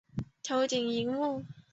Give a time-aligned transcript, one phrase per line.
[0.41, 1.45] 头顶的萤幕